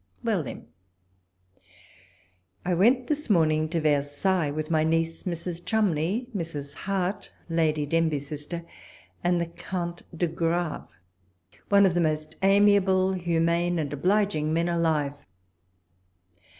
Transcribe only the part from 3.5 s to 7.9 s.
to Versailles with my niece Mrs. Cholmondeley, Mrs. Hart, Lady